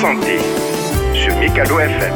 Santé 0.00 0.36
sur 1.14 1.34
Mikado 1.38 1.80
FM. 1.80 2.12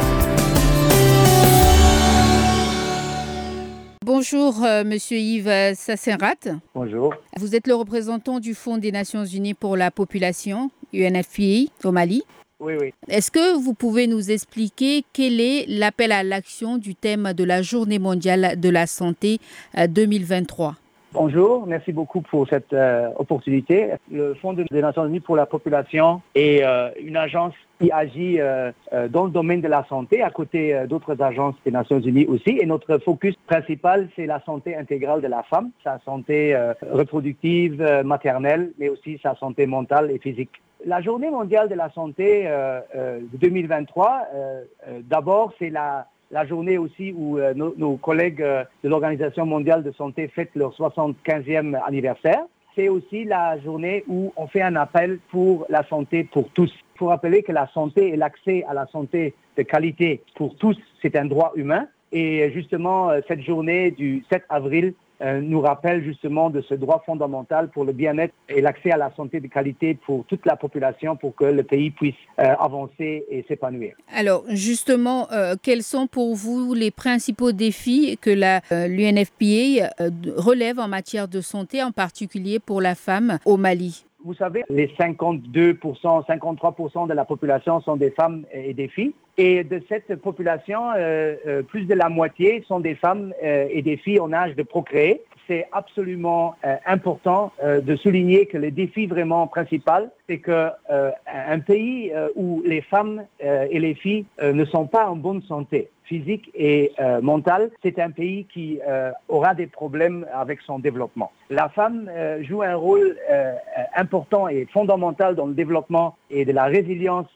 Bonjour, 4.05 4.63
euh, 4.63 4.85
Monsieur 4.85 5.17
Yves 5.17 5.75
Sassenrat. 5.75 6.35
Bonjour. 6.75 7.15
Vous 7.39 7.57
êtes 7.57 7.67
le 7.67 7.75
représentant 7.75 8.39
du 8.39 8.55
Fonds 8.55 8.77
des 8.77 8.93
Nations 8.93 9.25
Unies 9.25 9.55
pour 9.55 9.79
la 9.79 9.91
population, 9.91 10.71
UNFPA, 10.93 11.73
au 11.85 11.91
Mali. 11.91 12.23
Oui, 12.61 12.75
oui. 12.79 12.93
Est-ce 13.09 13.31
que 13.31 13.57
vous 13.57 13.73
pouvez 13.73 14.07
nous 14.07 14.31
expliquer 14.31 15.03
quel 15.15 15.41
est 15.41 15.65
l'appel 15.67 16.13
à 16.13 16.23
l'action 16.23 16.77
du 16.77 16.95
thème 16.95 17.33
de 17.33 17.45
la 17.45 17.63
Journée 17.63 17.99
mondiale 17.99 18.61
de 18.61 18.69
la 18.69 18.87
santé 18.87 19.39
euh, 19.79 19.87
2023 19.87 20.77
Bonjour, 21.13 21.67
merci 21.67 21.93
beaucoup 21.93 22.21
pour 22.21 22.49
cette 22.49 22.73
euh, 22.73 23.11
opportunité. 23.17 23.91
Le 24.13 24.35
Fonds 24.35 24.53
des 24.53 24.65
Nations 24.71 25.07
Unies 25.07 25.19
pour 25.19 25.35
la 25.35 25.45
population 25.45 26.23
est 26.35 26.63
euh, 26.63 26.91
une 27.01 27.17
agence 27.17 27.53
qui 27.81 27.91
agit 27.91 28.39
euh, 28.39 28.71
dans 29.09 29.25
le 29.25 29.31
domaine 29.31 29.61
de 29.61 29.69
la 29.69 29.85
santé 29.89 30.23
à 30.23 30.31
côté 30.31 30.85
d'autres 30.89 31.21
agences 31.21 31.57
des 31.65 31.73
Nations 31.73 31.99
Unies 32.01 32.27
aussi. 32.27 32.59
Et 32.61 32.67
notre 32.67 32.99
focus 32.99 33.35
principal, 33.47 34.09
c'est 34.15 34.27
la 34.27 34.41
santé 34.45 34.77
intégrale 34.77 35.21
de 35.21 35.27
la 35.27 35.43
femme, 35.43 35.71
sa 35.83 35.99
santé 36.05 36.57
reproductive, 36.93 37.83
maternelle, 38.05 38.73
mais 38.79 38.89
aussi 38.89 39.19
sa 39.23 39.35
santé 39.35 39.67
mentale 39.67 40.11
et 40.11 40.19
physique. 40.19 40.61
La 40.87 41.03
journée 41.03 41.31
mondiale 41.31 41.69
de 41.69 41.75
la 41.75 41.91
santé 41.91 42.45
euh, 42.47 42.81
euh, 42.97 43.21
de 43.21 43.37
2023, 43.37 44.29
euh, 44.33 44.65
euh, 44.89 45.01
d'abord, 45.05 45.53
c'est 45.59 45.69
la, 45.69 46.07
la 46.31 46.47
journée 46.47 46.79
aussi 46.79 47.13
où 47.17 47.39
euh, 47.39 47.55
nos, 47.55 47.97
collègues 47.97 48.43
euh, 48.43 48.65
de 48.85 48.89
l'Organisation 48.89 49.47
mondiale 49.47 49.83
de 49.83 49.93
santé 49.93 50.29
fêtent 50.29 50.55
leur 50.55 50.73
75e 50.75 51.79
anniversaire. 51.87 52.43
C'est 52.77 52.89
aussi 52.89 53.25
la 53.25 53.59
journée 53.61 54.05
où 54.07 54.33
on 54.37 54.47
fait 54.47 54.63
un 54.63 54.77
appel 54.77 55.19
pour 55.31 55.67
la 55.69 55.85
santé 55.89 56.25
pour 56.25 56.49
tous. 56.51 56.73
Faut 56.97 57.07
rappeler 57.07 57.43
que 57.43 57.53
la 57.53 57.67
santé 57.75 58.09
et 58.09 58.17
l'accès 58.17 58.65
à 58.69 58.75
la 58.75 58.87
santé 58.87 59.35
de 59.57 59.63
qualité 59.63 60.23
pour 60.37 60.55
tous, 60.57 60.77
c'est 61.03 61.17
un 61.17 61.25
droit 61.25 61.53
humain. 61.57 61.87
Et 62.13 62.51
justement, 62.53 63.11
euh, 63.11 63.21
cette 63.27 63.43
journée 63.43 63.91
du 63.91 64.25
7 64.31 64.45
avril 64.49 64.95
euh, 65.23 65.41
nous 65.41 65.61
rappelle 65.61 66.03
justement 66.03 66.51
de 66.51 66.63
ce 66.63 66.75
droit 66.75 67.03
fondamental 67.05 67.69
pour 67.71 67.85
le 67.85 67.93
bien-être 67.93 68.35
et 68.49 68.61
l'accès 68.61 68.91
à 68.91 68.97
la 68.97 69.13
santé 69.17 69.41
de 69.41 69.49
qualité 69.49 69.99
pour 70.07 70.25
toute 70.25 70.47
la 70.47 70.57
population 70.57 71.17
pour 71.17 71.35
que 71.35 71.45
le 71.45 71.63
pays 71.63 71.91
puisse 71.91 72.15
euh, 72.39 72.55
avancer 72.59 73.27
et 73.29 73.45
s'épanouir. 73.47 73.95
Alors 74.15 74.45
justement, 74.49 75.31
euh, 75.33 75.55
quels 75.63 75.83
sont 75.83 76.07
pour 76.07 76.35
vous 76.35 76.75
les 76.75 76.91
principaux 76.91 77.53
défis 77.53 78.19
que 78.21 78.31
l'UNFPA 78.31 79.91
relève 80.37 80.79
en 80.79 80.89
matière 80.89 81.29
de 81.29 81.41
santé, 81.41 81.83
en 81.83 81.93
particulier 81.93 82.59
pour 82.59 82.81
la 82.81 82.95
femme 82.95 83.39
au 83.45 83.57
Mali? 83.57 84.05
Vous 84.25 84.35
savez, 84.35 84.65
les 84.69 84.89
52%, 84.89 85.79
53% 86.27 87.09
de 87.09 87.15
la 87.15 87.25
population 87.25 87.81
sont 87.81 87.97
des 87.97 88.11
femmes 88.11 88.45
et 88.53 88.75
des 88.75 88.89
filles. 88.89 89.15
Et 89.39 89.65
de 89.65 89.81
cette 89.89 90.15
population, 90.17 90.91
euh, 90.95 91.37
euh, 91.47 91.63
plus 91.63 91.87
de 91.87 91.95
la 91.95 92.11
moitié 92.11 92.63
sont 92.69 92.81
des 92.81 92.95
femmes 92.95 93.33
euh, 93.43 93.67
et 93.71 93.81
des 93.81 93.97
filles 93.97 94.21
en 94.21 94.33
âge 94.33 94.55
de 94.55 94.63
procréer. 94.63 95.23
C'est 95.49 95.67
absolument 95.73 96.55
important 96.87 97.51
de 97.61 97.97
souligner 97.97 98.47
que 98.47 98.57
le 98.57 98.71
défi 98.71 99.07
vraiment 99.07 99.49
principal, 99.49 100.13
c'est 100.29 100.39
que 100.39 100.69
euh, 100.91 101.11
un 101.27 101.59
pays 101.59 102.13
où 102.37 102.63
les 102.65 102.83
femmes 102.83 103.25
et 103.41 103.81
les 103.81 103.95
filles 103.95 104.27
ne 104.41 104.65
sont 104.65 104.87
pas 104.87 105.09
en 105.09 105.17
bonne 105.17 105.43
santé 105.43 105.91
physique 106.11 106.51
et 106.57 106.91
euh, 106.99 107.21
mentale, 107.21 107.71
c'est 107.85 108.01
un 108.01 108.11
pays 108.11 108.45
qui 108.53 108.81
euh, 108.87 109.13
aura 109.29 109.55
des 109.55 109.69
problèmes 109.69 110.27
avec 110.35 110.61
son 110.63 110.81
développement. 110.81 111.31
La 111.51 111.69
femme 111.69 112.11
euh, 112.11 112.43
joue 112.43 112.63
un 112.63 112.75
rôle 112.75 113.17
euh, 113.31 113.55
important 113.97 114.49
et 114.49 114.67
fondamental 114.73 115.37
dans 115.37 115.47
le 115.47 115.55
développement 115.55 116.17
et 116.31 116.45
de 116.45 116.53
la 116.53 116.65
résilience 116.65 117.29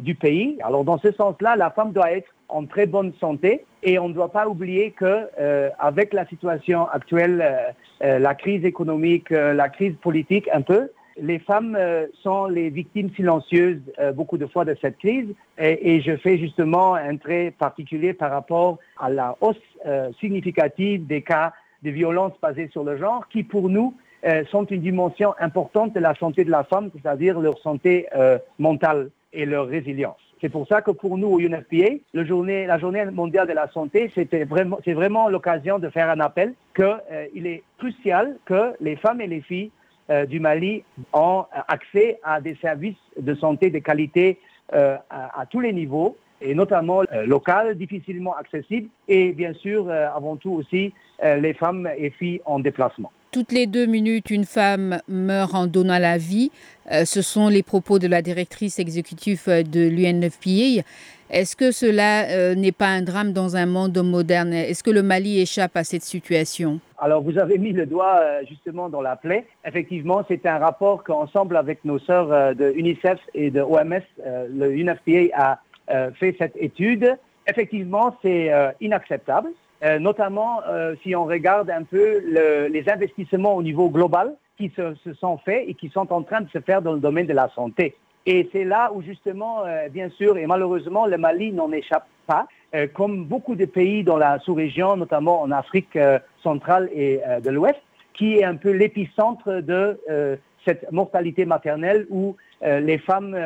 du 0.00 0.14
pays. 0.14 0.58
Alors 0.62 0.84
dans 0.84 0.98
ce 0.98 1.12
sens-là, 1.12 1.54
la 1.56 1.70
femme 1.70 1.92
doit 1.92 2.12
être 2.12 2.30
en 2.48 2.64
très 2.64 2.86
bonne 2.86 3.12
santé 3.20 3.66
et 3.82 3.98
on 3.98 4.08
ne 4.08 4.14
doit 4.14 4.32
pas 4.32 4.48
oublier 4.48 4.92
que 4.92 5.14
avec 5.78 6.14
la 6.14 6.24
situation 6.26 6.88
actuelle, 6.88 7.74
la 8.00 8.34
crise 8.34 8.64
économique, 8.64 9.28
la 9.28 9.68
crise 9.68 9.94
politique 10.00 10.48
un 10.54 10.62
peu, 10.62 10.90
les 11.20 11.38
femmes 11.38 11.76
euh, 11.78 12.06
sont 12.22 12.46
les 12.46 12.70
victimes 12.70 13.10
silencieuses 13.14 13.80
euh, 13.98 14.12
beaucoup 14.12 14.38
de 14.38 14.46
fois 14.46 14.64
de 14.64 14.76
cette 14.80 14.98
crise 14.98 15.28
et, 15.58 16.00
je 16.00 16.16
fais 16.16 16.38
justement 16.38 16.94
un 16.94 17.16
trait 17.16 17.52
particulier 17.58 18.12
par 18.12 18.30
rapport 18.30 18.78
à 18.98 19.10
la 19.10 19.36
hausse 19.40 19.56
euh, 19.86 20.10
significative 20.20 21.06
des 21.06 21.22
cas 21.22 21.52
de 21.82 21.90
violence 21.90 22.32
basées 22.40 22.68
sur 22.72 22.84
le 22.84 22.96
genre 22.96 23.28
qui 23.28 23.42
pour 23.42 23.68
nous 23.68 23.94
sont 24.50 24.64
une 24.64 24.80
dimension 24.80 25.32
importante 25.38 25.94
de 25.94 26.00
la 26.00 26.12
santé 26.16 26.44
de 26.44 26.50
la 26.50 26.64
femme, 26.64 26.90
c'est-à-dire 26.92 27.38
leur 27.38 27.56
santé 27.60 28.08
mentale 28.58 29.10
et 29.32 29.46
leur 29.46 29.68
résilience. 29.68 30.18
C'est 30.40 30.48
pour 30.48 30.66
ça 30.66 30.82
que 30.82 30.90
pour 30.90 31.16
nous 31.18 31.28
au 31.28 31.38
UNFPA, 31.38 32.00
la 32.14 32.24
journée 32.24 33.04
mondiale 33.12 33.46
de 33.46 33.52
la 33.52 33.68
santé, 33.68 34.10
c'est 34.16 34.44
vraiment 34.44 35.28
l'occasion 35.28 35.78
de 35.78 35.88
faire 35.88 36.10
un 36.10 36.18
appel 36.18 36.54
qu'il 36.74 37.46
est 37.46 37.62
crucial 37.78 38.36
que 38.44 38.74
les 38.80 38.96
femmes 38.96 39.20
et 39.20 39.28
les 39.28 39.40
filles 39.40 39.70
euh, 40.10 40.26
du 40.26 40.40
Mali 40.40 40.82
ont 41.12 41.44
accès 41.68 42.18
à 42.22 42.40
des 42.40 42.56
services 42.62 42.96
de 43.20 43.34
santé 43.34 43.70
de 43.70 43.78
qualité 43.78 44.38
euh, 44.74 44.96
à, 45.10 45.44
tous 45.50 45.60
les 45.60 45.72
niveaux 45.72 46.16
et 46.40 46.54
notamment 46.54 47.02
euh, 47.12 47.26
local, 47.26 47.76
difficilement 47.76 48.34
accessible 48.36 48.88
et 49.06 49.32
bien 49.32 49.52
sûr 49.54 49.90
avant 49.90 50.36
tout 50.36 50.52
aussi 50.52 50.92
les 51.20 51.52
femmes 51.52 51.88
et 51.98 52.10
filles 52.10 52.40
en 52.44 52.60
déplacement. 52.60 53.10
Toutes 53.32 53.50
les 53.50 53.66
deux 53.66 53.86
minutes, 53.86 54.30
une 54.30 54.44
femme 54.44 55.00
meurt 55.08 55.52
en 55.52 55.66
donnant 55.66 55.98
la 55.98 56.16
vie. 56.16 56.52
Ce 57.04 57.22
sont 57.22 57.48
les 57.48 57.64
propos 57.64 57.98
de 57.98 58.06
la 58.06 58.22
directrice 58.22 58.78
exécutive 58.78 59.42
de 59.48 59.88
l'UNFPA. 59.88 60.84
Est-ce 61.30 61.56
que 61.56 61.72
cela 61.72 62.24
euh, 62.30 62.54
n'est 62.54 62.72
pas 62.72 62.86
un 62.86 63.02
drame 63.02 63.34
dans 63.34 63.54
un 63.54 63.66
monde 63.66 63.98
moderne? 64.02 64.54
Est-ce 64.54 64.82
que 64.82 64.90
le 64.90 65.02
Mali 65.02 65.42
échappe 65.42 65.76
à 65.76 65.84
cette 65.84 66.02
situation? 66.02 66.80
Alors, 66.98 67.22
vous 67.22 67.38
avez 67.38 67.58
mis 67.58 67.72
le 67.72 67.84
doigt 67.84 68.20
euh, 68.22 68.40
justement 68.48 68.88
dans 68.88 69.02
la 69.02 69.14
plaie. 69.14 69.44
Effectivement, 69.66 70.24
c'est 70.26 70.46
un 70.46 70.56
rapport 70.56 71.04
qu'ensemble 71.04 71.58
avec 71.58 71.84
nos 71.84 71.98
sœurs 71.98 72.32
euh, 72.32 72.54
de 72.54 72.72
UNICEF 72.74 73.18
et 73.34 73.50
de 73.50 73.60
OMS, 73.60 74.00
le 74.24 74.72
UNFPA 74.72 75.34
a 75.36 75.60
fait 76.14 76.34
cette 76.38 76.56
étude. 76.56 77.16
Effectivement, 77.46 78.14
c'est 78.22 78.50
inacceptable, 78.80 79.48
notamment 80.00 80.60
si 81.02 81.16
on 81.16 81.24
regarde 81.24 81.70
un 81.70 81.82
peu 81.82 82.20
le, 82.24 82.68
les 82.68 82.90
investissements 82.90 83.54
au 83.56 83.62
niveau 83.62 83.88
global 83.88 84.34
qui 84.58 84.70
se, 84.76 84.94
se, 85.02 85.14
sont 85.14 85.38
faits 85.38 85.64
et 85.66 85.74
qui 85.74 85.88
sont 85.88 86.12
en 86.12 86.22
train 86.22 86.42
de 86.42 86.50
se 86.50 86.60
faire 86.60 86.82
dans 86.82 86.92
le 86.92 87.00
domaine 87.00 87.26
de 87.26 87.32
la 87.32 87.48
santé. 87.54 87.94
Et 88.30 88.46
c'est 88.52 88.64
là 88.64 88.92
où 88.92 89.00
justement, 89.00 89.64
euh, 89.64 89.88
bien 89.88 90.10
sûr, 90.10 90.36
et 90.36 90.46
malheureusement, 90.46 91.06
le 91.06 91.16
Mali 91.16 91.50
n'en 91.50 91.72
échappe 91.72 92.06
pas, 92.26 92.46
euh, 92.74 92.86
comme 92.86 93.24
beaucoup 93.24 93.54
de 93.54 93.64
pays 93.64 94.04
dans 94.04 94.18
la 94.18 94.38
sous-région, 94.40 94.98
notamment 94.98 95.40
en 95.40 95.50
Afrique 95.50 95.96
euh, 95.96 96.18
centrale 96.42 96.90
et 96.92 97.22
de 97.42 97.48
l'Ouest, 97.48 97.80
qui 98.12 98.36
est 98.36 98.44
un 98.44 98.56
peu 98.56 98.72
l'épicentre 98.72 99.62
de 99.62 99.98
cette 100.66 100.92
mortalité 100.92 101.46
maternelle 101.46 102.06
où 102.10 102.36
les 102.62 102.98
femmes, 102.98 103.36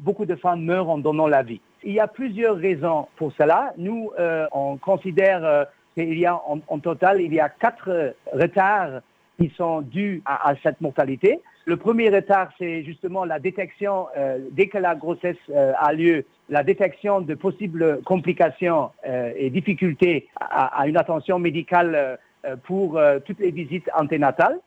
beaucoup 0.00 0.24
de 0.24 0.34
femmes 0.34 0.62
meurent 0.62 0.88
en 0.88 0.98
donnant 0.98 1.26
la 1.26 1.42
vie. 1.42 1.60
Il 1.84 1.92
y 1.92 2.00
a 2.00 2.06
plusieurs 2.06 2.56
raisons 2.56 3.06
pour 3.16 3.32
cela. 3.38 3.72
Nous, 3.76 4.10
on 4.52 4.78
considère 4.78 5.66
qu'il 5.94 6.18
y 6.18 6.26
a 6.26 6.40
en, 6.46 6.78
total, 6.78 7.20
il 7.20 7.34
y 7.34 7.40
a 7.40 7.50
quatre 7.50 8.14
retards 8.32 9.00
qui 9.38 9.52
sont 9.56 9.82
dus 9.82 10.22
à 10.24 10.54
cette 10.62 10.80
mortalité. 10.80 11.40
Le 11.64 11.76
premier 11.76 12.10
retard, 12.10 12.48
c'est 12.58 12.82
justement 12.82 13.24
la 13.24 13.38
détection, 13.38 14.08
euh, 14.16 14.38
dès 14.50 14.66
que 14.66 14.78
la 14.78 14.96
grossesse 14.96 15.36
euh, 15.50 15.72
a 15.78 15.92
lieu, 15.92 16.24
la 16.48 16.64
détection 16.64 17.20
de 17.20 17.34
possibles 17.34 18.00
complications 18.04 18.90
euh, 19.06 19.32
et 19.36 19.48
difficultés 19.48 20.26
à, 20.40 20.80
à, 20.80 20.88
une 20.88 20.96
attention 20.96 21.38
médicale 21.38 22.18
pour 22.64 23.00
toutes 23.24 23.38
les 23.38 23.52
visites 23.52 23.88
anténatales. 23.96 24.58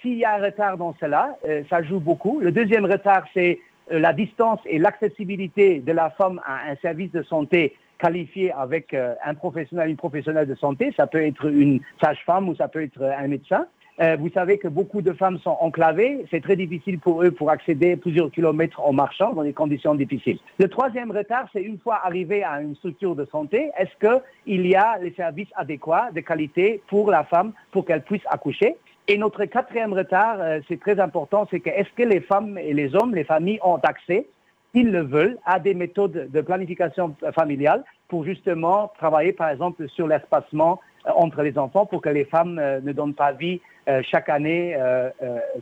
S'il 0.00 0.14
y 0.18 0.24
a 0.24 0.36
un 0.36 0.44
retard 0.44 0.78
dans 0.78 0.94
cela, 1.00 1.36
ça 1.68 1.82
joue 1.82 1.98
beaucoup. 1.98 2.38
Le 2.38 2.52
deuxième 2.52 2.84
retard, 2.84 3.24
c'est 3.34 3.58
la 3.90 4.12
distance 4.12 4.60
et 4.66 4.78
l'accessibilité 4.78 5.80
de 5.80 5.90
la 5.90 6.10
femme 6.10 6.40
à 6.46 6.70
un 6.70 6.76
service 6.76 7.10
de 7.10 7.24
santé 7.24 7.74
qualifié 7.98 8.52
avec 8.52 8.94
un 8.94 9.34
professionnel, 9.34 9.90
une 9.90 9.96
professionnelle 9.96 10.46
de 10.46 10.54
santé. 10.54 10.94
Ça 10.96 11.08
peut 11.08 11.26
être 11.26 11.46
une 11.46 11.80
sage-femme 12.00 12.48
ou 12.48 12.54
ça 12.54 12.68
peut 12.68 12.84
être 12.84 13.02
un 13.02 13.26
médecin. 13.26 13.66
Euh, 14.00 14.16
vous 14.18 14.30
savez 14.30 14.58
que 14.58 14.68
beaucoup 14.68 15.02
de 15.02 15.12
femmes 15.12 15.38
sont 15.40 15.56
enclavées. 15.60 16.24
C'est 16.30 16.42
très 16.42 16.54
difficile 16.54 17.00
pour 17.00 17.22
eux 17.22 17.32
pour 17.32 17.50
accéder 17.50 17.96
plusieurs 17.96 18.30
kilomètres 18.30 18.80
en 18.80 18.92
marchant 18.92 19.32
dans 19.32 19.42
des 19.42 19.52
conditions 19.52 19.94
difficiles. 19.94 20.38
Le 20.58 20.68
troisième 20.68 21.10
retard, 21.10 21.48
c'est 21.52 21.62
une 21.62 21.78
fois 21.78 22.00
arrivé 22.04 22.44
à 22.44 22.60
une 22.60 22.76
structure 22.76 23.16
de 23.16 23.24
santé, 23.24 23.70
est-ce 23.76 24.16
qu'il 24.46 24.66
y 24.66 24.76
a 24.76 24.98
les 24.98 25.12
services 25.14 25.48
adéquats, 25.56 26.10
de 26.14 26.20
qualité 26.20 26.80
pour 26.86 27.10
la 27.10 27.24
femme 27.24 27.52
pour 27.72 27.84
qu'elle 27.84 28.02
puisse 28.02 28.22
accoucher? 28.30 28.76
Et 29.08 29.18
notre 29.18 29.44
quatrième 29.46 29.92
retard, 29.92 30.36
euh, 30.38 30.60
c'est 30.68 30.78
très 30.78 31.00
important, 31.00 31.48
c'est 31.50 31.60
que 31.60 31.70
est-ce 31.70 31.90
que 31.96 32.02
les 32.02 32.20
femmes 32.20 32.58
et 32.58 32.74
les 32.74 32.94
hommes, 32.94 33.14
les 33.14 33.24
familles 33.24 33.58
ont 33.64 33.76
accès 33.76 34.26
s'ils 34.74 34.92
le 34.92 35.00
veulent, 35.00 35.38
à 35.46 35.58
des 35.58 35.72
méthodes 35.72 36.28
de 36.30 36.40
planification 36.42 37.16
familiale 37.34 37.84
pour 38.08 38.24
justement 38.24 38.92
travailler, 38.98 39.32
par 39.32 39.48
exemple, 39.48 39.88
sur 39.88 40.06
l'espacement 40.06 40.78
entre 41.16 41.42
les 41.42 41.56
enfants 41.58 41.86
pour 41.86 42.02
que 42.02 42.08
les 42.08 42.24
femmes 42.24 42.58
euh, 42.58 42.80
ne 42.82 42.92
donnent 42.92 43.14
pas 43.14 43.32
vie 43.32 43.60
euh, 43.60 43.77
chaque 44.02 44.28
année 44.28 44.74
euh, 44.76 45.10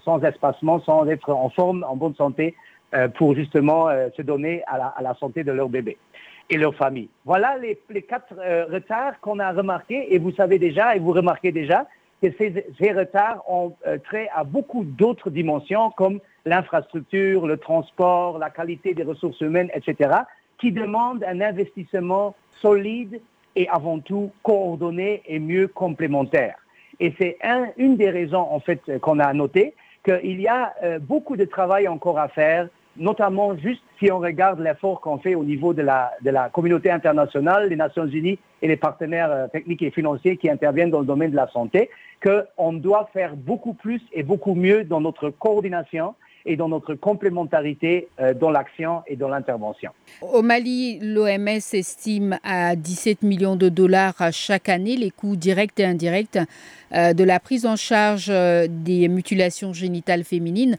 sans 0.05 0.23
espacement, 0.23 0.81
sans 0.81 1.07
être 1.07 1.31
en 1.33 1.49
forme, 1.51 1.85
en 1.89 1.97
bonne 1.97 2.15
santé 2.15 2.55
pour 3.17 3.35
justement 3.35 3.89
se 4.17 4.23
donner 4.23 4.63
à 4.67 5.03
la, 5.03 5.15
santé 5.15 5.43
de 5.45 5.53
leur 5.53 5.69
bébé 5.69 5.99
et 6.49 6.57
leur 6.57 6.75
famille. 6.75 7.09
Voilà 7.25 7.59
les, 7.59 8.03
quatre 8.03 8.33
retards 8.71 9.21
qu'on 9.21 9.39
a 9.41 9.53
remarqués 9.53 10.15
et 10.15 10.19
vous 10.19 10.31
savez 10.31 10.59
déjà 10.59 10.95
et 10.95 11.01
vous 11.01 11.11
remarquez 11.13 11.53
déjà 11.53 11.87
que 12.23 12.29
ces, 12.39 12.93
retards 12.93 13.43
ont 13.49 13.75
trait 14.05 14.31
à 14.35 14.45
beaucoup 14.45 14.85
d'autres 14.85 15.31
dimensions 15.31 15.91
comme 15.91 16.21
l'infrastructure, 16.47 17.47
le 17.47 17.59
transport, 17.59 18.39
la 18.39 18.51
qualité 18.51 18.95
des 18.95 19.03
ressources 19.03 19.41
humaines, 19.41 19.71
etc., 19.75 20.21
qui 20.59 20.73
demandent 20.73 21.25
un 21.25 21.41
investissement 21.41 22.35
solide 22.63 23.21
et 23.57 23.69
avant 23.69 23.99
tout 23.99 24.31
coordonné 24.43 25.23
et 25.27 25.39
mieux 25.39 25.69
complémentaire. 25.69 26.57
Et 27.01 27.15
c'est 27.19 27.39
une 27.77 27.97
des 27.97 28.11
raisons, 28.11 28.47
en 28.51 28.61
fait, 28.61 28.81
qu'on 29.01 29.19
a 29.19 29.33
noté 29.33 29.75
qu'il 30.05 30.41
y 30.41 30.47
a 30.47 30.75
euh, 30.83 30.99
beaucoup 30.99 31.37
de 31.37 31.45
travail 31.45 31.89
encore 31.89 32.19
à 32.19 32.29
faire, 32.29 32.69
notamment 32.97 33.57
juste 33.57 33.83
si 33.99 34.11
on 34.13 34.19
regarde 34.19 34.61
l'effort 34.61 35.01
qu'on 35.01 35.19
fait 35.19 35.35
au 35.35 35.45
niveau 35.45 35.75
de 35.75 35.83
la, 35.83 36.13
de 36.23 36.31
la 36.31 36.49
communauté 36.49 36.91
internationale, 36.91 37.69
les 37.69 37.77
Nations 37.77 38.07
Unies 38.07 38.39
et 38.63 38.69
les 38.69 38.77
partenaires 38.77 39.31
euh, 39.31 39.49
techniques 39.49 39.83
et 39.83 39.91
financiers 39.91 40.37
qui 40.37 40.49
interviennent 40.49 40.91
dans 40.91 41.01
le 41.01 41.07
domaine 41.07 41.33
de 41.33 41.37
la 41.37 41.49
santé, 41.49 41.91
qu'on 42.23 42.73
doit 42.73 43.11
faire 43.13 43.35
beaucoup 43.37 43.75
plus 43.75 44.01
et 44.13 44.23
beaucoup 44.23 44.55
mieux 44.55 44.85
dans 44.85 45.01
notre 45.01 45.31
coordination 45.31 46.15
et 46.47 46.57
dans 46.57 46.69
notre 46.69 46.95
complémentarité 46.95 48.09
euh, 48.21 48.33
dans 48.33 48.51
l'action 48.51 49.03
et 49.07 49.17
dans 49.17 49.29
l'intervention. 49.29 49.91
Au 50.23 50.43
Mali, 50.43 50.99
l'OMS 51.03 51.49
estime 51.49 52.39
à 52.45 52.77
17 52.77 53.23
millions 53.23 53.57
de 53.57 53.69
dollars 53.69 54.15
chaque 54.33 54.69
année 54.69 54.97
les 54.97 55.11
coûts 55.11 55.37
directs 55.37 55.79
et 55.79 55.85
indirects 55.85 56.39
euh, 56.95 57.13
de 57.13 57.25
la 57.25 57.41
prise 57.41 57.67
en 57.67 57.77
charge 57.77 58.29
euh, 58.31 58.67
des 58.71 59.09
mutilations 59.09 59.73
génitales 59.73 60.25
féminines. 60.25 60.77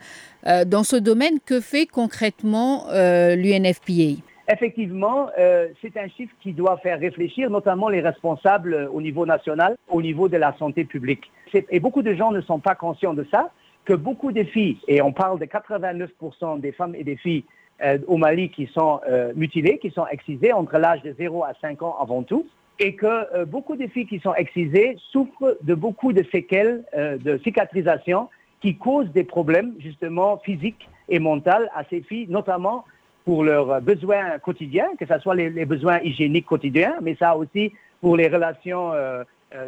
Dans 0.66 0.84
ce 0.84 0.96
domaine, 0.96 1.40
que 1.44 1.60
fait 1.60 1.84
concrètement 1.84 2.84
l'UNFPA 2.90 4.22
Effectivement, 4.50 5.28
c'est 5.36 5.96
un 5.98 6.08
chiffre 6.16 6.32
qui 6.40 6.52
doit 6.52 6.78
faire 6.78 6.98
réfléchir 7.00 7.50
notamment 7.50 7.88
les 7.88 8.00
responsables 8.00 8.88
au 8.94 9.02
niveau 9.02 9.26
national, 9.26 9.76
au 9.88 10.00
niveau 10.00 10.28
de 10.28 10.38
la 10.38 10.56
santé 10.56 10.84
publique. 10.84 11.30
Et 11.70 11.80
beaucoup 11.80 12.02
de 12.02 12.14
gens 12.14 12.30
ne 12.30 12.40
sont 12.40 12.60
pas 12.60 12.76
conscients 12.76 13.12
de 13.12 13.26
ça 13.30 13.50
que 13.88 13.94
beaucoup 13.94 14.32
de 14.32 14.44
filles, 14.44 14.76
et 14.86 15.00
on 15.00 15.12
parle 15.12 15.38
de 15.40 15.46
89% 15.46 16.60
des 16.60 16.72
femmes 16.72 16.94
et 16.94 17.04
des 17.04 17.16
filles 17.16 17.44
euh, 17.82 17.96
au 18.06 18.18
Mali 18.18 18.50
qui 18.50 18.66
sont 18.66 19.00
euh, 19.08 19.32
mutilées, 19.34 19.78
qui 19.78 19.90
sont 19.90 20.06
excisées 20.08 20.52
entre 20.52 20.76
l'âge 20.76 21.00
de 21.02 21.14
0 21.18 21.42
à 21.42 21.54
5 21.62 21.82
ans 21.82 21.96
avant 21.98 22.22
tout, 22.22 22.46
et 22.78 22.94
que 22.96 23.06
euh, 23.06 23.46
beaucoup 23.46 23.76
de 23.76 23.86
filles 23.86 24.06
qui 24.06 24.20
sont 24.20 24.34
excisées 24.34 24.98
souffrent 25.10 25.56
de 25.62 25.74
beaucoup 25.74 26.12
de 26.12 26.22
séquelles 26.30 26.84
de 26.94 27.38
cicatrisation 27.38 28.28
qui 28.60 28.76
causent 28.76 29.10
des 29.12 29.24
problèmes 29.24 29.72
justement 29.78 30.36
physiques 30.36 30.86
et 31.08 31.18
mentaux 31.18 31.66
à 31.74 31.82
ces 31.88 32.02
filles, 32.02 32.26
notamment 32.28 32.84
pour 33.24 33.42
leurs 33.42 33.80
besoins 33.80 34.38
quotidiens, 34.38 34.88
que 35.00 35.06
ce 35.06 35.18
soit 35.20 35.34
les, 35.34 35.48
les, 35.48 35.64
besoins 35.64 35.98
hygiéniques 36.00 36.46
quotidiens, 36.46 36.96
mais 37.00 37.16
ça 37.18 37.36
aussi 37.38 37.72
pour 38.02 38.18
les 38.18 38.28
relations 38.28 38.92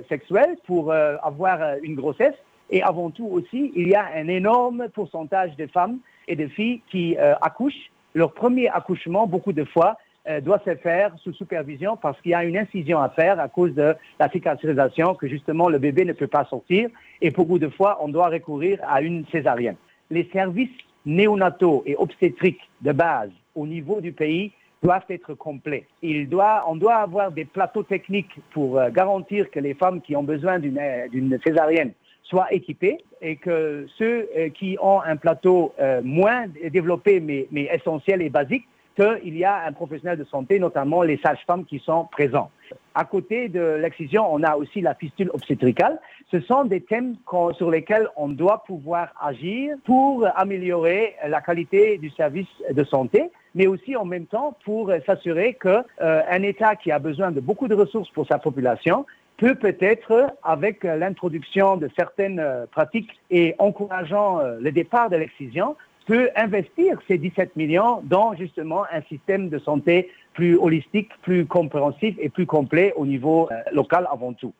sexuelles, 0.08 0.56
pour 0.66 0.92
avoir 0.92 1.58
une 1.82 1.94
grossesse 1.94 2.34
et 2.70 2.82
avant 2.82 3.10
tout 3.10 3.26
aussi, 3.26 3.72
il 3.74 3.88
y 3.88 3.94
a 3.94 4.06
un 4.14 4.28
énorme 4.28 4.88
pourcentage 4.94 5.56
de 5.56 5.66
femmes 5.66 5.98
et 6.28 6.36
de 6.36 6.46
filles 6.46 6.80
qui 6.90 7.16
euh, 7.18 7.34
accouchent. 7.42 7.90
Leur 8.14 8.32
premier 8.32 8.68
accouchement, 8.68 9.26
beaucoup 9.26 9.52
de 9.52 9.64
fois, 9.64 9.96
euh, 10.28 10.40
doit 10.40 10.60
se 10.64 10.74
faire 10.76 11.12
sous 11.18 11.32
supervision 11.32 11.96
parce 11.96 12.20
qu'il 12.20 12.32
y 12.32 12.34
a 12.34 12.44
une 12.44 12.56
incision 12.56 13.00
à 13.00 13.08
faire 13.08 13.40
à 13.40 13.48
cause 13.48 13.74
de 13.74 13.94
la 14.18 14.28
cicatrisation 14.28 15.14
que 15.14 15.26
justement 15.26 15.70
le 15.70 15.78
bébé 15.78 16.04
ne 16.04 16.12
peut 16.12 16.26
pas 16.26 16.44
sortir 16.44 16.90
et 17.22 17.30
beaucoup 17.30 17.58
de 17.58 17.68
fois 17.68 17.98
on 18.02 18.08
doit 18.08 18.28
recourir 18.28 18.78
à 18.86 19.00
une 19.00 19.24
césarienne. 19.32 19.76
Les 20.10 20.28
services 20.30 20.76
néonataux 21.06 21.82
et 21.86 21.96
obstétriques 21.96 22.60
de 22.82 22.92
base 22.92 23.30
au 23.54 23.66
niveau 23.66 24.02
du 24.02 24.12
pays 24.12 24.52
doivent 24.82 25.06
être 25.08 25.32
complets. 25.32 25.86
Il 26.02 26.28
doit, 26.28 26.64
on 26.68 26.76
doit 26.76 26.96
avoir 26.96 27.32
des 27.32 27.46
plateaux 27.46 27.82
techniques 27.82 28.38
pour 28.52 28.78
euh, 28.78 28.90
garantir 28.90 29.50
que 29.50 29.58
les 29.58 29.72
femmes 29.72 30.02
qui 30.02 30.16
ont 30.16 30.22
besoin 30.22 30.58
d'une 30.58 31.38
césarienne 31.42 31.92
soient 32.22 32.52
équipés 32.52 32.98
et 33.20 33.36
que 33.36 33.86
ceux 33.98 34.28
euh, 34.36 34.48
qui 34.50 34.76
ont 34.80 35.00
un 35.00 35.16
plateau 35.16 35.72
euh, 35.80 36.00
moins 36.02 36.46
développé 36.72 37.20
mais, 37.20 37.46
essentiel 37.72 38.22
et 38.22 38.30
basique, 38.30 38.66
qu'il 38.96 39.36
y 39.36 39.44
a 39.44 39.64
un 39.66 39.72
professionnel 39.72 40.18
de 40.18 40.24
santé, 40.24 40.58
notamment 40.58 41.02
les 41.02 41.16
sages-femmes 41.18 41.64
qui 41.64 41.78
sont 41.78 42.06
présents. 42.10 42.50
À 42.94 43.04
côté 43.04 43.48
de 43.48 43.78
l'excision, 43.80 44.26
on 44.30 44.42
a 44.42 44.56
aussi 44.56 44.80
la 44.80 44.94
fistule 44.94 45.30
obstétricale. 45.32 46.00
Ce 46.30 46.40
sont 46.40 46.64
des 46.64 46.80
thèmes 46.80 47.14
sur 47.56 47.70
lesquels 47.70 48.08
on 48.16 48.28
doit 48.28 48.62
pouvoir 48.66 49.08
agir 49.20 49.76
pour 49.84 50.26
améliorer 50.34 51.14
la 51.26 51.40
qualité 51.40 51.98
du 51.98 52.10
service 52.10 52.48
de 52.70 52.84
santé, 52.84 53.30
mais 53.54 53.66
aussi 53.66 53.96
en 53.96 54.04
même 54.04 54.26
temps 54.26 54.56
pour 54.64 54.92
s'assurer 55.06 55.54
qu'un 55.54 55.84
euh, 56.02 56.42
État 56.42 56.76
qui 56.76 56.90
a 56.90 56.98
besoin 56.98 57.30
de 57.30 57.40
beaucoup 57.40 57.68
de 57.68 57.74
ressources 57.74 58.10
pour 58.10 58.26
sa 58.26 58.38
population 58.38 59.06
peut 59.40 59.54
peut-être, 59.54 60.34
avec 60.42 60.84
l'introduction 60.84 61.78
de 61.78 61.88
certaines 61.96 62.38
euh, 62.38 62.66
pratiques 62.70 63.10
et 63.30 63.54
encourageant 63.58 64.38
euh, 64.38 64.58
le 64.60 64.70
départ 64.70 65.08
de 65.08 65.16
l'excision, 65.16 65.76
peut 66.06 66.28
investir 66.36 66.98
ces 67.08 67.16
17 67.16 67.56
millions 67.56 68.02
dans 68.04 68.34
justement 68.34 68.82
un 68.92 69.00
système 69.08 69.48
de 69.48 69.58
santé 69.58 70.10
plus 70.34 70.56
holistique, 70.58 71.08
plus 71.22 71.46
compréhensif 71.46 72.14
et 72.18 72.28
plus 72.28 72.44
complet 72.44 72.92
au 72.96 73.06
niveau 73.06 73.48
euh, 73.50 73.54
local 73.72 74.06
avant 74.12 74.34
tout. 74.34 74.52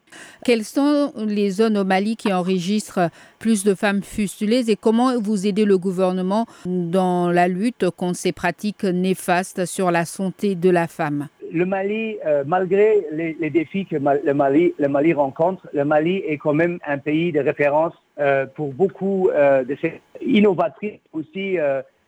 Quelles 0.46 0.64
sont 0.64 1.12
les 1.16 1.50
zones 1.50 1.76
au 1.76 1.84
Mali 1.84 2.16
qui 2.16 2.32
enregistrent 2.32 3.10
plus 3.38 3.64
de 3.64 3.74
femmes 3.74 4.02
fustulées 4.02 4.70
et 4.70 4.76
comment 4.76 5.20
vous 5.20 5.46
aidez 5.46 5.66
le 5.66 5.76
gouvernement 5.76 6.46
dans 6.64 7.30
la 7.30 7.48
lutte 7.48 7.90
contre 7.90 8.16
ces 8.16 8.32
pratiques 8.32 8.84
néfastes 8.84 9.66
sur 9.66 9.90
la 9.90 10.06
santé 10.06 10.54
de 10.54 10.70
la 10.70 10.86
femme? 10.86 11.28
Le 11.52 11.66
Mali, 11.66 12.16
euh, 12.26 12.44
malgré 12.46 13.06
les, 13.12 13.50
défis 13.50 13.86
que 13.86 13.96
le, 13.96 14.34
Mali, 14.34 15.12
rencontre, 15.12 15.66
le 15.72 15.84
Mali 15.84 16.16
est 16.26 16.38
quand 16.38 16.54
même 16.54 16.78
un 16.86 16.98
pays 16.98 17.32
de 17.32 17.40
référence 17.40 17.94
euh, 18.18 18.46
pour 18.46 18.72
beaucoup 18.72 19.28
euh, 19.30 19.64
de 19.64 19.76
ces 19.80 20.00
innovatrices 20.24 21.00
aussi 21.12 21.58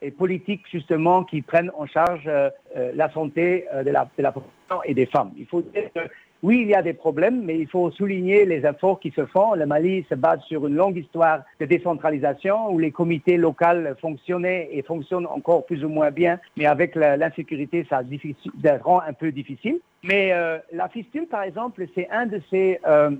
et 0.01 0.11
politiques 0.11 0.63
justement 0.71 1.25
qui 1.25 1.43
prennent 1.43 1.71
en 1.77 1.87
charge 1.87 2.29
la 2.75 3.11
santé 3.13 3.67
de 3.85 3.91
la, 3.91 4.09
de 4.17 4.23
la 4.23 4.33
population 4.33 4.83
et 4.85 4.95
des 4.95 5.07
femmes. 5.07 5.31
Il 5.39 5.47
faut 5.47 5.63
dire 5.63 5.85
que 5.95 6.01
oui, 6.43 6.63
il 6.63 6.69
y 6.69 6.75
a 6.75 6.83
des 6.83 6.93
problèmes, 6.93 7.43
mais 7.45 7.57
il 7.57 7.69
faut 7.69 7.93
souligner 7.93 8.45
les 8.45 8.67
efforts 8.67 8.99
qui 8.99 9.13
se 9.13 9.25
font. 9.27 9.55
Le 9.55 9.65
Mali 9.65 10.05
se 10.09 10.17
base 10.17 10.41
sur 10.43 10.67
une 10.67 10.75
longue 10.75 10.97
histoire 10.97 11.45
de 11.61 11.67
décentralisation 11.67 12.69
où 12.73 12.81
les 12.81 12.91
comités 12.91 13.37
locaux 13.37 13.53
fonctionnaient 14.01 14.69
et 14.73 14.83
fonctionnent 14.83 15.27
encore 15.27 15.65
plus 15.67 15.85
ou 15.85 15.89
moins 15.89 16.11
bien, 16.11 16.41
mais 16.57 16.67
avec 16.67 16.97
l'insécurité, 16.97 17.87
ça 17.89 18.03
rend 18.83 19.01
un 19.01 19.13
peu 19.13 19.31
difficile. 19.31 19.79
Mais 20.03 20.33
euh, 20.33 20.59
la 20.73 20.89
fistule, 20.89 21.29
par 21.29 21.45
exemple, 21.45 21.87
c'est 21.95 22.09
un 22.11 22.27
de 22.27 22.41
ces 22.51 22.81
euh, 22.89 23.11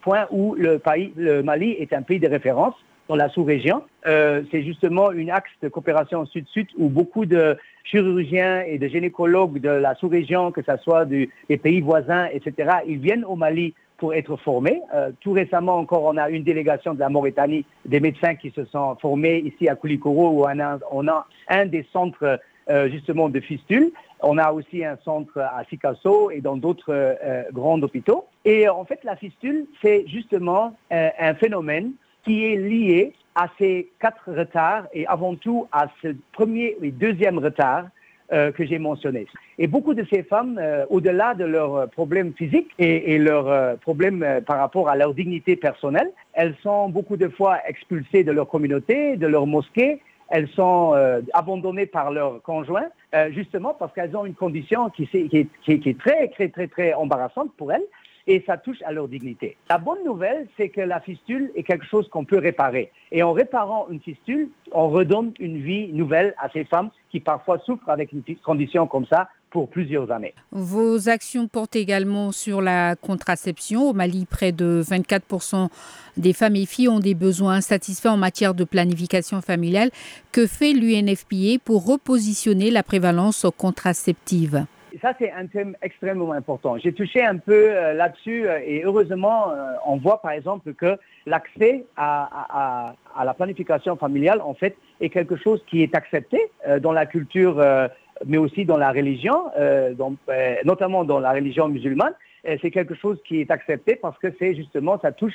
points 0.00 0.26
où 0.30 0.54
le 0.54 1.42
Mali, 1.42 1.72
est 1.72 1.92
un 1.92 2.00
pays 2.00 2.20
de 2.20 2.28
référence 2.28 2.74
dans 3.08 3.16
la 3.16 3.28
sous-région. 3.28 3.82
Euh, 4.06 4.42
c'est 4.50 4.62
justement 4.62 5.12
une 5.12 5.30
axe 5.30 5.50
de 5.62 5.68
coopération 5.68 6.26
sud-sud 6.26 6.68
où 6.76 6.88
beaucoup 6.88 7.26
de 7.26 7.56
chirurgiens 7.84 8.62
et 8.62 8.78
de 8.78 8.88
gynécologues 8.88 9.60
de 9.60 9.68
la 9.68 9.94
sous-région, 9.94 10.50
que 10.50 10.62
ce 10.62 10.76
soit 10.82 11.04
des 11.04 11.30
pays 11.62 11.80
voisins, 11.80 12.26
etc., 12.32 12.78
ils 12.86 12.98
viennent 12.98 13.24
au 13.24 13.36
Mali 13.36 13.74
pour 13.98 14.12
être 14.12 14.36
formés. 14.36 14.82
Euh, 14.94 15.10
tout 15.20 15.32
récemment 15.32 15.76
encore, 15.76 16.04
on 16.04 16.16
a 16.16 16.28
une 16.28 16.42
délégation 16.42 16.94
de 16.94 17.00
la 17.00 17.08
Mauritanie, 17.08 17.64
des 17.84 18.00
médecins 18.00 18.34
qui 18.34 18.50
se 18.50 18.64
sont 18.66 18.96
formés 18.96 19.38
ici 19.38 19.68
à 19.68 19.74
Koulikoro, 19.74 20.30
où 20.30 20.44
on 20.44 20.60
a, 20.60 20.78
on 20.90 21.08
a 21.08 21.26
un 21.48 21.66
des 21.66 21.86
centres 21.92 22.38
euh, 22.68 22.90
justement 22.90 23.28
de 23.28 23.40
fistules. 23.40 23.90
On 24.20 24.38
a 24.38 24.50
aussi 24.50 24.84
un 24.84 24.98
centre 25.04 25.38
à 25.38 25.62
Sikasso 25.68 26.30
et 26.30 26.40
dans 26.40 26.56
d'autres 26.56 27.16
grands 27.52 27.80
hôpitaux. 27.82 28.24
Et 28.46 28.66
en 28.66 28.84
fait, 28.86 29.04
la 29.04 29.14
fistule, 29.14 29.66
c'est 29.82 30.06
justement 30.08 30.74
un 30.90 31.34
phénomène 31.34 31.92
qui 32.26 32.44
est 32.44 32.56
lié 32.56 33.14
à 33.36 33.48
ces 33.58 33.88
quatre 34.00 34.32
retards 34.32 34.86
et 34.92 35.06
avant 35.06 35.36
tout 35.36 35.68
à 35.70 35.86
ce 36.02 36.08
premier 36.32 36.76
et 36.82 36.90
deuxième 36.90 37.38
retard 37.38 37.84
euh, 38.32 38.50
que 38.50 38.66
j'ai 38.66 38.80
mentionné. 38.80 39.26
Et 39.58 39.68
beaucoup 39.68 39.94
de 39.94 40.04
ces 40.10 40.24
femmes, 40.24 40.58
euh, 40.60 40.84
au-delà 40.90 41.34
de 41.34 41.44
leurs 41.44 41.88
problèmes 41.90 42.32
physiques 42.32 42.72
et, 42.78 43.18
leurs 43.18 43.48
euh, 43.48 43.76
problèmes 43.76 44.40
par 44.44 44.58
rapport 44.58 44.88
à 44.88 44.96
leur 44.96 45.14
dignité 45.14 45.54
personnelle, 45.54 46.10
elles 46.32 46.56
sont 46.62 46.88
beaucoup 46.88 47.16
de 47.16 47.28
fois 47.28 47.58
expulsées 47.68 48.24
de 48.24 48.32
leur 48.32 48.48
communauté, 48.48 49.16
de 49.16 49.28
leur 49.28 49.46
mosquée. 49.46 50.00
Elles 50.28 50.48
sont 50.48 50.92
abandonnées 51.34 51.86
par 51.86 52.10
leurs 52.10 52.42
conjoints, 52.42 52.88
justement 53.30 53.76
parce 53.78 53.92
qu'elles 53.94 54.16
ont 54.16 54.26
une 54.26 54.34
condition 54.34 54.90
qui, 54.90 55.06
qui, 55.06 55.48
qui, 55.62 55.78
qui 55.78 55.88
est 55.88 55.98
très, 56.00 56.26
très, 56.26 56.48
très, 56.48 56.66
très 56.66 56.92
embarrassante 56.94 57.52
pour 57.56 57.70
elles 57.70 57.86
et 58.26 58.42
ça 58.46 58.56
touche 58.56 58.82
à 58.84 58.92
leur 58.92 59.08
dignité. 59.08 59.56
La 59.70 59.78
bonne 59.78 60.02
nouvelle, 60.04 60.48
c'est 60.56 60.68
que 60.68 60.80
la 60.80 61.00
fistule 61.00 61.50
est 61.54 61.62
quelque 61.62 61.86
chose 61.86 62.08
qu'on 62.08 62.24
peut 62.24 62.38
réparer. 62.38 62.90
Et 63.12 63.22
en 63.22 63.32
réparant 63.32 63.86
une 63.90 64.00
fistule, 64.00 64.48
on 64.72 64.88
redonne 64.88 65.32
une 65.38 65.62
vie 65.62 65.92
nouvelle 65.92 66.34
à 66.38 66.48
ces 66.50 66.64
femmes 66.64 66.90
qui 67.10 67.20
parfois 67.20 67.58
souffrent 67.60 67.88
avec 67.88 68.12
une 68.12 68.22
condition 68.42 68.86
comme 68.86 69.06
ça 69.06 69.28
pour 69.50 69.70
plusieurs 69.70 70.10
années. 70.10 70.34
Vos 70.50 71.08
actions 71.08 71.46
portent 71.46 71.76
également 71.76 72.32
sur 72.32 72.60
la 72.60 72.96
contraception. 72.96 73.88
Au 73.88 73.92
Mali, 73.92 74.26
près 74.26 74.52
de 74.52 74.82
24% 74.84 75.68
des 76.16 76.32
femmes 76.32 76.56
et 76.56 76.66
filles 76.66 76.88
ont 76.88 77.00
des 77.00 77.14
besoins 77.14 77.54
insatisfaits 77.54 78.08
en 78.08 78.16
matière 78.16 78.54
de 78.54 78.64
planification 78.64 79.40
familiale. 79.40 79.90
Que 80.32 80.46
fait 80.46 80.72
l'UNFPA 80.72 81.58
pour 81.64 81.86
repositionner 81.86 82.70
la 82.70 82.82
prévalence 82.82 83.46
contraceptive 83.56 84.66
ça, 85.02 85.14
c'est 85.18 85.30
un 85.30 85.46
thème 85.46 85.76
extrêmement 85.82 86.32
important. 86.32 86.78
J'ai 86.78 86.92
touché 86.92 87.24
un 87.24 87.36
peu 87.36 87.70
euh, 87.70 87.92
là-dessus 87.92 88.48
euh, 88.48 88.60
et 88.64 88.84
heureusement, 88.84 89.50
euh, 89.50 89.72
on 89.84 89.96
voit 89.96 90.20
par 90.22 90.30
exemple 90.30 90.72
que 90.74 90.96
l'accès 91.26 91.84
à, 91.96 92.94
la 93.22 93.34
planification 93.34 93.96
familiale, 93.96 94.40
en 94.40 94.54
fait, 94.54 94.76
est 95.00 95.08
quelque 95.08 95.36
chose 95.36 95.62
qui 95.66 95.82
est 95.82 95.94
accepté 95.94 96.38
dans 96.80 96.92
la 96.92 97.06
culture, 97.06 97.56
mais 98.24 98.36
aussi 98.36 98.64
dans 98.64 98.76
la 98.76 98.92
religion, 98.92 99.50
notamment 100.64 101.04
dans 101.04 101.18
la 101.18 101.32
religion 101.32 101.68
musulmane. 101.68 102.14
C'est 102.44 102.70
quelque 102.70 102.94
chose 102.94 103.18
qui 103.26 103.40
est 103.40 103.50
accepté 103.50 103.96
parce 103.96 104.16
que 104.18 104.28
c'est 104.38 104.54
justement, 104.54 105.00
ça 105.00 105.10
touche 105.10 105.34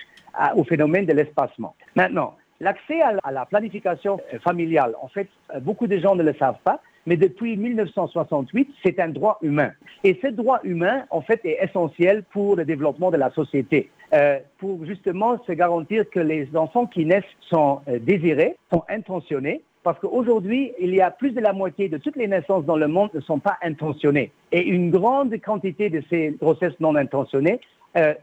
au 0.55 0.63
phénomène 0.63 1.05
de 1.05 1.13
l'espacement. 1.13 1.75
Maintenant, 1.95 2.37
l'accès 2.61 3.01
à 3.01 3.31
la 3.31 3.45
planification 3.45 4.21
familiale, 4.43 4.93
en 5.01 5.09
fait, 5.09 5.27
beaucoup 5.59 5.87
de 5.87 5.97
gens 5.97 6.15
ne 6.15 6.23
le 6.23 6.33
savent 6.35 6.61
pas, 6.63 6.79
mais 7.05 7.17
depuis 7.17 7.57
1968, 7.57 8.69
c'est 8.83 8.99
un 8.99 9.09
droit 9.09 9.37
humain. 9.41 9.71
Et 10.03 10.19
ce 10.21 10.27
droit 10.27 10.59
humain, 10.63 11.03
en 11.09 11.21
fait, 11.21 11.41
est 11.43 11.57
essentiel 11.63 12.23
pour 12.31 12.55
le 12.55 12.65
développement 12.65 13.11
de 13.11 13.17
la 13.17 13.31
société, 13.31 13.89
euh, 14.13 14.39
pour 14.57 14.85
justement 14.85 15.41
se 15.45 15.51
garantir 15.51 16.09
que 16.09 16.19
les 16.19 16.47
enfants 16.55 16.85
qui 16.85 17.05
naissent 17.05 17.23
sont 17.41 17.81
euh, 17.87 17.99
désirés, 17.99 18.57
sont 18.71 18.83
intentionnés, 18.89 19.61
parce 19.83 19.99
qu'aujourd'hui, 19.99 20.73
il 20.79 20.93
y 20.93 21.01
a 21.01 21.09
plus 21.09 21.31
de 21.31 21.41
la 21.41 21.53
moitié 21.53 21.89
de 21.89 21.97
toutes 21.97 22.15
les 22.15 22.27
naissances 22.27 22.65
dans 22.65 22.77
le 22.77 22.87
monde 22.87 23.09
ne 23.13 23.21
sont 23.21 23.39
pas 23.39 23.57
intentionnées. 23.63 24.31
Et 24.51 24.61
une 24.61 24.91
grande 24.91 25.35
quantité 25.41 25.89
de 25.89 26.03
ces 26.09 26.35
grossesses 26.39 26.79
non 26.79 26.95
intentionnées 26.95 27.59
euh, 27.97 28.13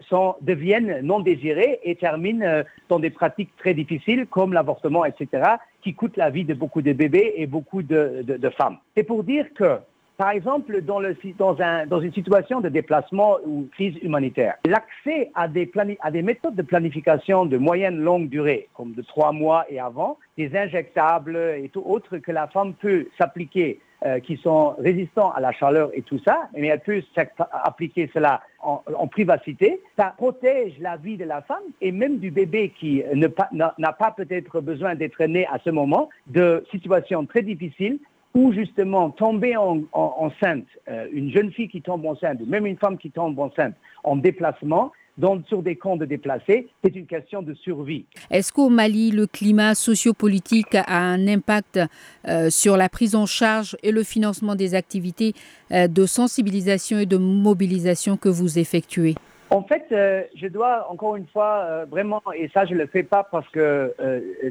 deviennent 0.40 1.00
non 1.02 1.20
désirées 1.20 1.80
et 1.82 1.94
terminent 1.96 2.44
euh, 2.44 2.62
dans 2.88 2.98
des 2.98 3.10
pratiques 3.10 3.50
très 3.58 3.74
difficiles 3.74 4.26
comme 4.26 4.52
l'avortement, 4.52 5.04
etc., 5.04 5.56
qui 5.82 5.94
coûtent 5.94 6.16
la 6.16 6.30
vie 6.30 6.44
de 6.44 6.54
beaucoup 6.54 6.82
de 6.82 6.92
bébés 6.92 7.34
et 7.36 7.46
beaucoup 7.46 7.82
de, 7.82 8.50
femmes. 8.56 8.78
C'est 8.96 9.04
pour 9.04 9.24
dire 9.24 9.46
que, 9.54 9.78
par 10.16 10.30
exemple, 10.30 10.80
dans, 10.82 11.00
une 11.02 12.12
situation 12.12 12.60
de 12.60 12.68
déplacement 12.68 13.36
ou 13.46 13.68
crise 13.72 13.94
humanitaire, 14.02 14.54
l'accès 14.64 15.30
à 15.34 15.46
des, 15.48 15.70
à 16.00 16.10
des 16.10 16.22
méthodes 16.22 16.56
de 16.56 16.62
planification 16.62 17.46
de 17.46 17.58
moyenne 17.58 17.98
longue 17.98 18.28
durée, 18.28 18.68
comme 18.74 18.92
de 18.94 19.02
trois 19.02 19.32
mois 19.32 19.64
et 19.68 19.78
avant, 19.78 20.18
des 20.38 20.56
injectables 20.56 21.36
et 21.36 21.68
tout 21.68 21.82
autre 21.84 22.16
que 22.18 22.32
la 22.32 22.46
femme 22.46 22.72
peut 22.74 23.08
s'appliquer 23.18 23.80
euh, 24.06 24.20
qui 24.20 24.36
sont 24.36 24.76
résistants 24.78 25.32
à 25.32 25.40
la 25.40 25.50
chaleur 25.50 25.90
et 25.92 26.02
tout 26.02 26.20
ça, 26.24 26.48
mais 26.56 26.68
elle 26.68 26.78
peut 26.78 27.02
appliquer 27.50 28.08
cela 28.14 28.40
en, 28.60 29.08
privacité. 29.08 29.80
Ça 29.98 30.14
protège 30.16 30.74
la 30.78 30.96
vie 30.96 31.16
de 31.16 31.24
la 31.24 31.42
femme 31.42 31.64
et 31.80 31.90
même 31.90 32.18
du 32.18 32.30
bébé 32.30 32.72
qui 32.78 33.02
n'a 33.12 33.92
pas 33.92 34.10
peut-être 34.12 34.60
besoin 34.60 34.94
d'être 34.94 35.24
né 35.24 35.48
à 35.48 35.58
ce 35.64 35.70
moment, 35.70 36.08
de 36.28 36.64
situations 36.70 37.26
très 37.26 37.42
difficiles 37.42 37.98
où 38.34 38.52
justement 38.52 39.10
tomber 39.10 39.56
en, 39.56 39.80
enceinte, 39.92 40.66
euh, 40.88 41.08
une 41.12 41.32
jeune 41.32 41.50
fille 41.50 41.68
qui 41.68 41.82
tombe 41.82 42.06
enceinte, 42.06 42.38
ou 42.40 42.46
même 42.46 42.66
une 42.66 42.76
femme 42.76 42.98
qui 42.98 43.10
tombe 43.10 43.36
enceinte 43.40 43.74
en 44.04 44.14
déplacement, 44.14 44.92
donc 45.18 45.42
sur 45.48 45.62
des 45.62 45.76
camps 45.76 45.96
de 45.96 46.04
déplacés, 46.04 46.68
c'est 46.82 46.94
une 46.94 47.06
question 47.06 47.42
de 47.42 47.52
survie. 47.54 48.06
Est-ce 48.30 48.52
qu'au 48.52 48.68
Mali, 48.68 49.10
le 49.10 49.26
climat 49.26 49.74
sociopolitique 49.74 50.74
a 50.74 50.98
un 50.98 51.26
impact 51.26 51.80
euh, 52.26 52.50
sur 52.50 52.76
la 52.76 52.88
prise 52.88 53.16
en 53.16 53.26
charge 53.26 53.76
et 53.82 53.90
le 53.90 54.04
financement 54.04 54.54
des 54.54 54.76
activités 54.76 55.34
euh, 55.72 55.88
de 55.88 56.06
sensibilisation 56.06 56.98
et 57.00 57.06
de 57.06 57.16
mobilisation 57.16 58.16
que 58.16 58.28
vous 58.28 58.58
effectuez? 58.58 59.16
En 59.50 59.62
fait, 59.62 59.86
euh, 59.92 60.22
je 60.36 60.46
dois 60.46 60.86
encore 60.90 61.16
une 61.16 61.26
fois 61.26 61.84
vraiment, 61.86 62.22
et 62.36 62.48
ça 62.54 62.64
je 62.66 62.74
ne 62.74 62.80
le 62.80 62.86
fais 62.86 63.02
pas 63.02 63.24
parce 63.24 63.48
que 63.48 63.94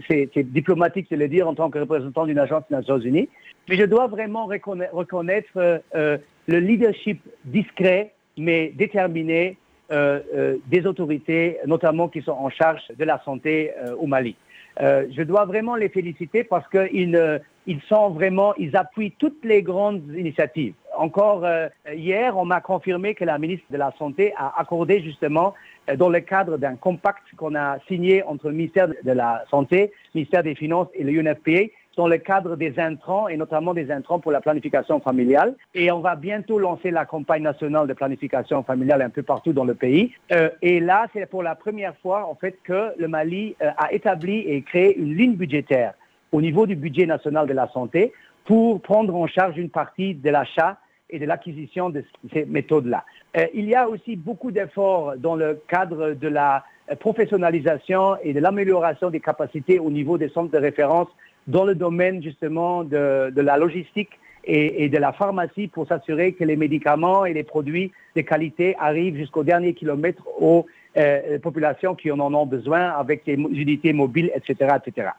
c'est 0.10 0.32
diplomatique 0.52 1.10
de 1.10 1.16
le 1.16 1.28
dire 1.28 1.48
en 1.48 1.54
tant 1.54 1.70
que 1.70 1.80
représentant 1.80 2.26
d'une 2.26 2.40
agence 2.40 2.64
des 2.70 2.76
Nations 2.76 3.00
Unies, 3.00 3.30
mais 3.70 3.78
je 3.78 3.84
dois 3.86 4.08
vraiment 4.08 4.48
reconnaître 4.48 5.82
le 5.94 6.60
leadership 6.60 7.22
discret 7.46 8.14
mais 8.38 8.72
déterminé 8.76 9.58
des 9.90 10.86
autorités, 10.86 11.58
notamment 11.66 12.08
qui 12.08 12.22
sont 12.22 12.32
en 12.32 12.50
charge 12.50 12.82
de 12.98 13.06
la 13.06 13.22
santé 13.24 13.72
euh, 13.78 13.96
au 13.96 14.08
Mali. 14.08 14.36
je 14.80 15.24
dois 15.24 15.46
vraiment 15.46 15.76
les 15.76 15.90
féliciter 15.90 16.44
parce 16.44 16.68
qu'ils 16.70 17.42
ils 17.66 17.82
sont 17.90 18.10
vraiment, 18.12 18.54
ils 18.56 18.76
appuient 18.78 19.14
toutes 19.18 19.44
les 19.44 19.62
grandes 19.62 20.04
initiatives. 20.16 20.74
Encore 20.96 21.46
hier, 21.92 22.38
on 22.38 22.46
m'a 22.46 22.62
confirmé 22.62 23.14
que 23.14 23.26
la 23.26 23.38
ministre 23.38 23.66
de 23.70 23.78
la 23.78 23.92
Santé 23.98 24.34
a 24.38 24.60
accordé 24.60 25.02
justement, 25.02 25.54
dans 25.96 26.10
le 26.10 26.22
cadre 26.22 26.58
d'un 26.58 26.76
compact 26.76 27.24
qu'on 27.36 27.56
a 27.56 27.80
signé 27.88 28.24
entre 28.24 28.48
le 28.48 28.56
ministère 28.56 28.88
de 28.88 29.12
la 29.12 29.44
Santé, 29.50 29.92
le 30.14 30.20
ministère 30.20 30.44
des 30.44 30.56
Finances 30.56 30.90
et 30.94 31.04
le 31.04 31.12
UNFPA, 31.20 31.72
dans 31.98 32.08
le 32.08 32.20
cadre 32.20 32.56
des 32.56 32.80
intrants 32.80 33.28
et 33.28 33.36
notamment 33.36 33.74
des 33.74 33.92
intrants 33.92 34.20
pour 34.20 34.32
la 34.32 34.40
planification 34.40 35.00
familiale. 35.00 35.56
Et 35.74 35.92
on 35.92 36.00
va 36.00 36.16
bientôt 36.16 36.60
lancer 36.60 36.92
la 36.92 37.06
campagne 37.06 37.42
nationale 37.42 37.88
de 37.88 37.94
planification 37.94 38.64
familiale 38.64 39.02
un 39.02 39.10
peu 39.10 39.24
partout 39.24 39.52
dans 39.52 39.66
le 39.66 39.74
pays. 39.74 40.14
Euh, 40.32 40.50
et 40.62 40.80
là, 40.80 41.08
c'est 41.12 41.26
pour 41.26 41.44
la 41.44 41.56
première 41.56 41.98
fois 41.98 42.28
en 42.28 42.36
fait 42.36 42.58
que 42.64 42.94
le 42.98 43.08
Mali 43.08 43.56
euh, 43.62 43.72
a 43.78 43.92
établi 43.92 44.38
et 44.42 44.62
créé 44.62 44.98
une 44.98 45.16
ligne 45.16 45.36
budgétaire 45.36 45.96
au 46.32 46.40
niveau 46.40 46.68
du 46.68 46.76
budget 46.76 47.08
national 47.08 47.48
de 47.48 47.54
la 47.54 47.68
santé 47.70 48.14
pour 48.46 48.80
prendre 48.82 49.16
en 49.16 49.28
charge 49.28 49.58
une 49.58 49.70
partie 49.70 50.14
de 50.14 50.30
l'achat 50.30 50.78
et 51.10 51.20
de 51.20 51.26
l'acquisition 51.26 51.90
de 51.90 52.04
ces 52.32 52.46
méthodes-là. 52.46 53.06
Euh, 53.38 53.48
il 53.56 53.66
y 53.66 53.76
a 53.76 53.90
aussi 53.90 54.16
beaucoup 54.16 54.52
d'efforts 54.52 55.18
dans 55.18 55.36
le 55.36 55.62
cadre 55.68 56.12
de 56.12 56.28
la 56.28 56.64
professionnalisation 57.00 58.18
et 58.24 58.34
de 58.34 58.40
l'amélioration 58.40 59.10
des 59.10 59.20
capacités 59.20 59.80
au 59.80 59.90
niveau 59.90 60.18
des 60.18 60.30
centres 60.30 60.52
de 60.52 60.58
référence 60.58 61.08
dans 61.48 61.66
le 61.66 61.76
domaine 61.76 62.22
justement 62.22 62.84
de, 62.84 63.32
de 63.32 63.42
la 63.42 63.58
logistique 63.58 64.12
et, 64.48 64.90
de 64.90 64.98
la 64.98 65.12
pharmacie 65.12 65.68
pour 65.68 65.88
s'assurer 65.88 66.32
que 66.34 66.44
les 66.44 66.56
médicaments 66.56 67.26
et 67.26 67.34
les 67.34 67.44
produits 67.44 67.92
de 68.16 68.22
qualité 68.22 68.76
arrivent 68.80 69.18
jusqu'au 69.18 69.44
dernier 69.44 69.74
kilomètre 69.74 70.24
aux 70.40 70.66
euh, 70.98 71.38
populations 71.40 71.96
qui 71.96 72.10
en 72.12 72.20
ont 72.20 72.46
besoin 72.46 72.90
avec 72.92 73.26
des 73.26 73.34
unités 73.34 73.94
mobiles, 73.94 74.32
etc., 74.34 74.78
etc. 74.86 75.10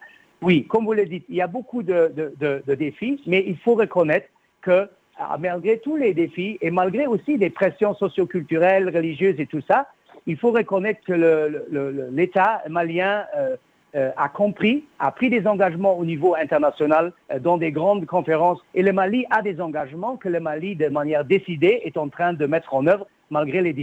Oui, 0.41 0.65
comme 0.65 0.85
vous 0.85 0.93
le 0.93 1.05
dites, 1.05 1.25
il 1.29 1.35
y 1.35 1.41
a 1.41 1.47
beaucoup 1.47 1.83
de, 1.83 2.11
de, 2.39 2.75
défis, 2.75 3.21
mais 3.27 3.43
il 3.45 3.57
faut 3.57 3.75
reconnaître 3.75 4.27
que 4.61 4.89
ah, 5.17 5.37
malgré 5.39 5.79
tous 5.79 5.97
les 5.97 6.13
défis 6.13 6.57
et 6.61 6.71
malgré 6.71 7.05
aussi 7.05 7.37
des 7.37 7.49
pressions 7.49 7.93
socioculturelles, 7.93 8.89
religieuses 8.95 9.39
et 9.39 9.45
tout 9.45 9.61
ça, 9.67 9.87
il 10.25 10.37
faut 10.37 10.51
reconnaître 10.51 11.01
que 11.05 12.09
l'État 12.11 12.63
malien 12.69 13.25
euh, 13.37 13.57
a 13.95 14.29
compris, 14.29 14.85
a 14.99 15.11
pris 15.11 15.29
des 15.29 15.47
engagements 15.47 15.97
au 15.97 16.05
niveau 16.05 16.35
international 16.35 17.13
euh, 17.31 17.39
dans 17.39 17.57
des 17.57 17.71
grandes 17.71 18.05
conférences. 18.05 18.59
Et 18.73 18.83
le 18.83 18.93
Mali 18.93 19.25
a 19.29 19.41
des 19.41 19.59
engagements 19.61 20.17
que 20.17 20.29
le 20.29 20.39
Mali, 20.39 20.75
de 20.75 20.87
manière 20.87 21.25
décidée, 21.25 21.81
est 21.83 21.97
en 21.97 22.09
train 22.09 22.33
de 22.33 22.45
mettre 22.45 22.73
en 22.73 22.85
œuvre 22.87 23.07
malgré 23.31 23.61
les, 23.61 23.73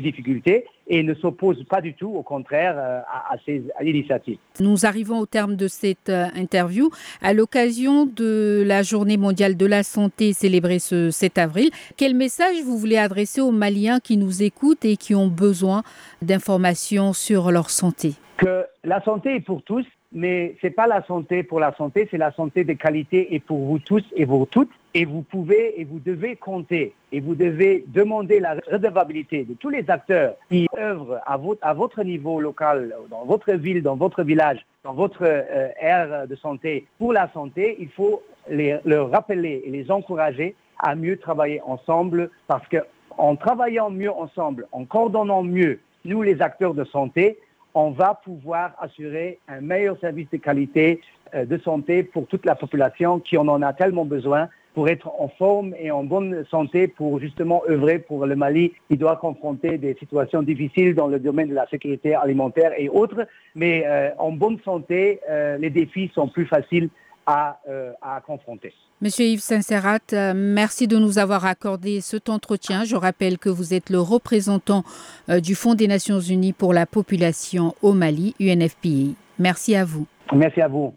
difficultés 0.00 0.66
et 0.86 1.02
ne 1.02 1.14
s'oppose 1.14 1.64
pas 1.64 1.80
du 1.80 1.94
tout, 1.94 2.12
au 2.14 2.22
contraire, 2.22 2.74
euh, 2.76 3.00
à, 3.00 3.36
ces 3.46 3.62
initiatives. 3.82 4.36
Nous 4.60 4.84
arrivons 4.84 5.18
au 5.18 5.24
terme 5.24 5.56
de 5.56 5.68
cette 5.68 6.10
interview. 6.10 6.90
À 7.22 7.32
l'occasion 7.32 8.04
de 8.04 8.62
la 8.66 8.82
Journée 8.82 9.16
mondiale 9.16 9.56
de 9.56 9.64
la 9.64 9.84
santé 9.84 10.34
célébrée 10.34 10.80
ce 10.80 11.10
7 11.10 11.38
avril, 11.38 11.70
quel 11.96 12.14
message 12.14 12.56
vous 12.62 12.76
voulez 12.76 12.98
adresser 12.98 13.40
aux 13.40 13.52
Maliens 13.52 14.00
qui 14.00 14.18
nous 14.18 14.42
écoutent 14.42 14.84
et 14.84 14.98
qui 14.98 15.14
ont 15.14 15.28
besoin 15.28 15.82
d'informations 16.20 17.14
sur 17.14 17.50
leur 17.50 17.70
santé? 17.70 18.16
Que 18.40 18.66
la 18.84 19.02
santé 19.02 19.36
est 19.36 19.40
pour 19.40 19.62
tous, 19.62 19.86
mais 20.12 20.56
ce 20.60 20.66
n'est 20.66 20.72
pas 20.72 20.86
la 20.86 21.02
santé 21.04 21.42
pour 21.42 21.60
la 21.60 21.74
santé, 21.76 22.08
c'est 22.10 22.18
la 22.18 22.32
santé 22.32 22.64
de 22.64 22.72
qualité 22.72 23.34
et 23.34 23.38
pour 23.38 23.58
vous 23.58 23.78
tous 23.78 24.02
et 24.16 24.24
vous 24.24 24.46
toutes. 24.46 24.70
Et 24.92 25.04
vous 25.04 25.22
pouvez 25.22 25.80
et 25.80 25.84
vous 25.84 26.00
devez 26.00 26.34
compter 26.34 26.94
et 27.12 27.20
vous 27.20 27.36
devez 27.36 27.84
demander 27.88 28.40
la 28.40 28.56
redevabilité 28.72 29.44
de 29.44 29.54
tous 29.54 29.68
les 29.68 29.88
acteurs 29.88 30.34
qui 30.48 30.66
œuvrent 30.76 31.20
à 31.24 31.36
votre, 31.74 32.02
niveau 32.02 32.40
local, 32.40 32.92
dans 33.08 33.24
votre 33.24 33.52
ville, 33.52 33.82
dans 33.82 33.94
votre 33.94 34.24
village, 34.24 34.66
dans 34.82 34.94
votre 34.94 35.22
euh, 35.22 35.68
aire 35.80 36.26
de 36.26 36.34
santé 36.34 36.86
pour 36.98 37.12
la 37.12 37.30
santé. 37.32 37.76
Il 37.78 37.90
faut 37.90 38.22
les, 38.48 38.80
rappeler 38.96 39.62
et 39.64 39.70
les 39.70 39.92
encourager 39.92 40.56
à 40.80 40.96
mieux 40.96 41.18
travailler 41.18 41.60
ensemble 41.64 42.30
parce 42.48 42.66
qu'en 42.66 43.36
travaillant 43.36 43.90
mieux 43.90 44.10
ensemble, 44.10 44.66
en 44.72 44.86
coordonnant 44.86 45.44
mieux, 45.44 45.78
nous 46.04 46.22
les 46.22 46.42
acteurs 46.42 46.74
de 46.74 46.84
santé, 46.84 47.38
on 47.74 47.90
va 47.90 48.20
pouvoir 48.24 48.72
assurer 48.80 49.38
un 49.48 49.60
meilleur 49.60 49.98
service 50.00 50.28
de 50.30 50.38
qualité 50.38 51.00
euh, 51.34 51.44
de 51.44 51.58
santé 51.58 52.02
pour 52.02 52.26
toute 52.26 52.44
la 52.44 52.54
population 52.54 53.20
qui 53.20 53.36
en 53.36 53.62
a 53.62 53.72
tellement 53.72 54.04
besoin 54.04 54.48
pour 54.74 54.88
être 54.88 55.08
en 55.18 55.28
forme 55.28 55.74
et 55.78 55.90
en 55.90 56.04
bonne 56.04 56.44
santé 56.50 56.86
pour 56.86 57.18
justement 57.18 57.62
œuvrer 57.68 57.98
pour 57.98 58.26
le 58.26 58.36
Mali 58.36 58.72
qui 58.88 58.96
doit 58.96 59.16
confronter 59.16 59.78
des 59.78 59.94
situations 59.98 60.42
difficiles 60.42 60.94
dans 60.94 61.08
le 61.08 61.18
domaine 61.18 61.48
de 61.48 61.54
la 61.54 61.66
sécurité 61.68 62.14
alimentaire 62.14 62.72
et 62.78 62.88
autres. 62.88 63.26
Mais 63.54 63.84
euh, 63.86 64.10
en 64.18 64.32
bonne 64.32 64.58
santé, 64.64 65.20
euh, 65.28 65.56
les 65.58 65.70
défis 65.70 66.10
sont 66.14 66.28
plus 66.28 66.46
faciles 66.46 66.88
à, 67.30 67.60
à 68.02 68.20
confronter. 68.20 68.74
Monsieur 69.00 69.24
Yves 69.24 69.40
Saint-Serrat, 69.40 70.34
merci 70.34 70.86
de 70.86 70.98
nous 70.98 71.18
avoir 71.18 71.46
accordé 71.46 72.00
cet 72.02 72.28
entretien. 72.28 72.84
Je 72.84 72.96
rappelle 72.96 73.38
que 73.38 73.48
vous 73.48 73.72
êtes 73.72 73.88
le 73.88 74.00
représentant 74.00 74.84
du 75.28 75.54
Fonds 75.54 75.74
des 75.74 75.88
Nations 75.88 76.20
Unies 76.20 76.52
pour 76.52 76.74
la 76.74 76.84
population 76.84 77.74
au 77.80 77.94
Mali, 77.94 78.34
UNFPA. 78.40 79.14
Merci 79.38 79.74
à 79.74 79.84
vous. 79.84 80.06
Merci 80.34 80.60
à 80.60 80.68
vous. 80.68 80.94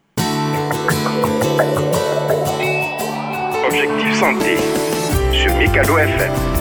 Objectif 3.65 4.13
santé 4.19 4.57
sur 5.31 5.55
Mikado 5.55 5.97
FM. 5.97 6.52